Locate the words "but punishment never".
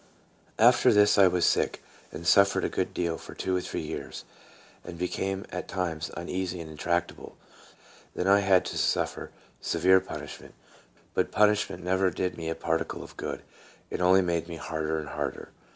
11.13-12.09